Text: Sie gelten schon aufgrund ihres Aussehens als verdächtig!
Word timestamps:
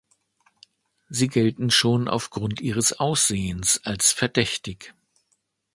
Sie 1.09 1.27
gelten 1.27 1.69
schon 1.69 2.07
aufgrund 2.07 2.59
ihres 2.59 2.93
Aussehens 2.93 3.81
als 3.83 4.11
verdächtig! 4.11 4.95